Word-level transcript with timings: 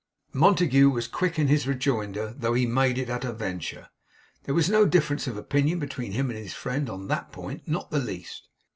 Montague 0.33 0.89
was 0.89 1.07
quick 1.07 1.37
in 1.37 1.47
his 1.47 1.67
rejoinder, 1.67 2.33
though 2.35 2.55
he 2.55 2.65
made 2.65 2.97
it 2.97 3.07
at 3.07 3.23
a 3.23 3.31
venture. 3.31 3.89
There 4.45 4.55
was 4.55 4.67
no 4.67 4.87
difference 4.87 5.27
of 5.27 5.37
opinion 5.37 5.77
between 5.77 6.13
him 6.13 6.31
and 6.31 6.39
his 6.39 6.55
friend 6.55 6.89
on 6.89 7.07
THAT 7.07 7.31
point. 7.31 7.67
Not 7.67 7.91
the 7.91 7.99
least. 7.99 8.47